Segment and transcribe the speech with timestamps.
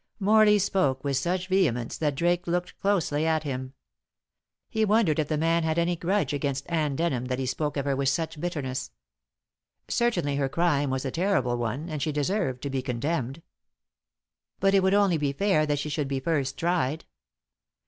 [0.19, 3.73] Morley spoke with such vehemence that Drake looked closely at him.
[4.67, 7.85] He wondered if the man had any grudge against Anne Denham that he spoke of
[7.85, 8.89] her with such bitterness.
[9.87, 13.43] Certainly her crime was a terrible one, and she deserved to be condemned.
[14.59, 17.05] But it would only be fair that she should be first tried.